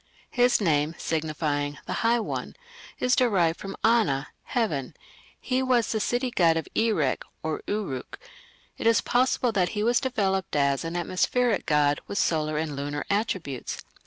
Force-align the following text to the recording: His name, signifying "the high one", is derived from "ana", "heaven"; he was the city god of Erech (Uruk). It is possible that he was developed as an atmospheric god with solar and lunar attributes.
His 0.31 0.59
name, 0.59 0.95
signifying 0.97 1.77
"the 1.85 1.93
high 2.01 2.19
one", 2.19 2.55
is 2.97 3.15
derived 3.15 3.59
from 3.59 3.75
"ana", 3.83 4.29
"heaven"; 4.45 4.95
he 5.39 5.61
was 5.61 5.91
the 5.91 5.99
city 5.99 6.31
god 6.31 6.57
of 6.57 6.67
Erech 6.73 7.23
(Uruk). 7.45 8.17
It 8.79 8.87
is 8.87 9.01
possible 9.01 9.51
that 9.51 9.69
he 9.77 9.83
was 9.83 9.99
developed 9.99 10.55
as 10.55 10.83
an 10.83 10.95
atmospheric 10.95 11.67
god 11.67 12.01
with 12.07 12.17
solar 12.17 12.57
and 12.57 12.75
lunar 12.75 13.05
attributes. 13.11 13.83